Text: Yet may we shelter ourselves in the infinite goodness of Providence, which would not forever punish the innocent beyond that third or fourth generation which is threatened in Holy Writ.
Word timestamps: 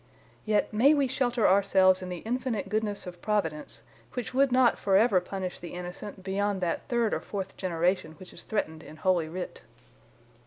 Yet 0.45 0.73
may 0.73 0.95
we 0.95 1.05
shelter 1.05 1.47
ourselves 1.47 2.01
in 2.01 2.09
the 2.09 2.23
infinite 2.25 2.69
goodness 2.69 3.05
of 3.05 3.21
Providence, 3.21 3.83
which 4.13 4.33
would 4.33 4.51
not 4.51 4.79
forever 4.79 5.21
punish 5.21 5.59
the 5.59 5.75
innocent 5.75 6.23
beyond 6.23 6.59
that 6.61 6.87
third 6.87 7.13
or 7.13 7.19
fourth 7.19 7.55
generation 7.55 8.13
which 8.13 8.33
is 8.33 8.43
threatened 8.43 8.81
in 8.81 8.95
Holy 8.95 9.29
Writ. 9.29 9.61